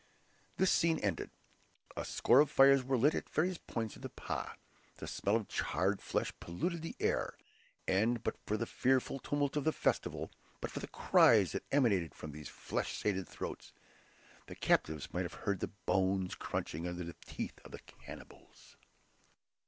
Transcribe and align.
This 0.57 0.71
scene 0.71 0.97
ended, 0.97 1.29
a 1.95 2.03
score 2.03 2.39
of 2.39 2.49
fires 2.49 2.83
were 2.83 2.97
lit 2.97 3.13
at 3.13 3.29
various 3.29 3.59
points 3.59 3.95
of 3.95 4.01
the 4.01 4.09
"pah"; 4.09 4.55
the 4.97 5.05
smell 5.05 5.35
of 5.35 5.47
charred 5.47 6.01
flesh 6.01 6.33
polluted 6.39 6.81
the 6.81 6.95
air; 6.99 7.37
and 7.87 8.23
but 8.23 8.35
for 8.47 8.57
the 8.57 8.65
fearful 8.65 9.19
tumult 9.19 9.55
of 9.55 9.63
the 9.63 9.71
festival, 9.71 10.31
but 10.59 10.71
for 10.71 10.79
the 10.79 10.87
cries 10.87 11.51
that 11.51 11.65
emanated 11.71 12.15
from 12.15 12.31
these 12.31 12.49
flesh 12.49 12.97
sated 12.97 13.29
throats, 13.29 13.73
the 14.47 14.55
captives 14.55 15.13
might 15.13 15.21
have 15.21 15.41
heard 15.45 15.59
the 15.59 15.67
bones 15.85 16.33
crunching 16.33 16.87
under 16.87 17.03
the 17.03 17.13
teeth 17.23 17.59
of 17.63 17.69
the 17.69 17.77
cannibals. 17.85 18.77